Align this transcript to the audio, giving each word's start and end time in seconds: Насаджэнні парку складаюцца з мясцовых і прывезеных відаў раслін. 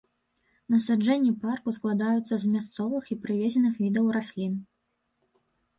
Насаджэнні 0.75 1.29
парку 1.43 1.69
складаюцца 1.77 2.33
з 2.41 2.45
мясцовых 2.57 3.03
і 3.15 3.21
прывезеных 3.27 3.73
відаў 3.87 4.05
раслін. 4.21 4.53